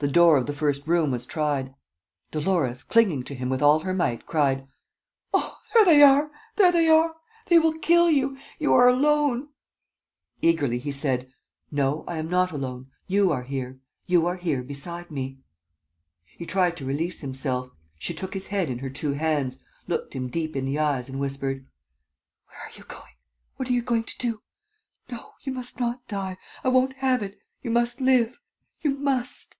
The 0.00 0.12
door 0.12 0.36
of 0.36 0.44
the 0.44 0.52
first 0.52 0.86
room 0.86 1.10
was 1.12 1.24
tried. 1.24 1.74
Dolores, 2.30 2.82
clinging 2.82 3.22
to 3.22 3.34
him 3.34 3.48
with 3.48 3.62
all 3.62 3.78
her 3.80 3.94
might, 3.94 4.26
cried: 4.26 4.68
"Oh, 5.32 5.56
there 5.72 5.86
they 5.86 6.02
are! 6.02 6.30
There 6.56 6.70
they 6.70 6.90
are!... 6.90 7.14
They 7.46 7.58
will 7.58 7.78
kill 7.78 8.10
you... 8.10 8.36
you 8.58 8.74
are 8.74 8.86
alone!..." 8.86 9.48
Eagerly, 10.42 10.78
he 10.78 10.92
said: 10.92 11.32
"No, 11.70 12.04
I 12.06 12.18
am 12.18 12.28
not 12.28 12.50
alone.... 12.52 12.90
You 13.06 13.32
are 13.32 13.44
here.... 13.44 13.78
You 14.04 14.26
are 14.26 14.36
here 14.36 14.62
beside 14.62 15.10
me...." 15.10 15.38
He 16.38 16.44
tried 16.44 16.76
to 16.76 16.84
release 16.84 17.20
himself. 17.20 17.70
She 17.98 18.12
took 18.12 18.34
his 18.34 18.48
head 18.48 18.68
in 18.68 18.80
her 18.80 18.90
two 18.90 19.12
hands, 19.12 19.56
looked 19.88 20.12
him 20.12 20.28
deep 20.28 20.54
in 20.54 20.66
the 20.66 20.78
eyes 20.78 21.08
and 21.08 21.18
whispered: 21.18 21.66
"Where 22.48 22.60
are 22.60 22.72
you 22.74 22.84
going? 22.84 23.14
What 23.56 23.70
are 23.70 23.72
you 23.72 23.80
going 23.80 24.04
to 24.04 24.18
do? 24.18 24.42
No... 25.10 25.32
you 25.40 25.52
must 25.54 25.80
not 25.80 26.06
die.... 26.08 26.36
I 26.62 26.68
won't 26.68 26.96
have 26.96 27.22
it... 27.22 27.38
you 27.62 27.70
must 27.70 28.02
live... 28.02 28.36
you 28.82 28.90
must." 28.98 29.56